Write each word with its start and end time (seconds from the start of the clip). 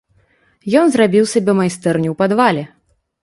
Ён 0.81 0.87
зрабіў 0.95 1.27
сабе 1.33 1.55
майстэрню 1.59 2.09
ў 2.13 2.21
падвале. 2.25 2.63